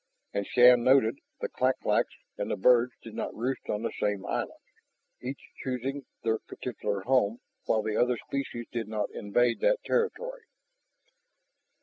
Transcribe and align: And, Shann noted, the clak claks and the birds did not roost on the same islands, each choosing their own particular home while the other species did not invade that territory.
And, 0.33 0.47
Shann 0.47 0.83
noted, 0.83 1.19
the 1.41 1.47
clak 1.47 1.79
claks 1.81 2.15
and 2.35 2.49
the 2.49 2.55
birds 2.55 2.91
did 3.03 3.13
not 3.13 3.35
roost 3.35 3.69
on 3.69 3.83
the 3.83 3.91
same 4.01 4.25
islands, 4.25 4.55
each 5.21 5.37
choosing 5.63 6.07
their 6.23 6.39
own 6.39 6.39
particular 6.47 7.01
home 7.01 7.39
while 7.67 7.83
the 7.83 7.97
other 7.97 8.17
species 8.17 8.65
did 8.71 8.87
not 8.87 9.11
invade 9.13 9.59
that 9.59 9.77
territory. 9.85 10.45